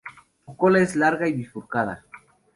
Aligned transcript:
Su 0.47 0.57
cola 0.57 0.79
es 0.79 0.95
larga 0.95 1.27
y 1.27 1.33
bifurcada. 1.33 2.03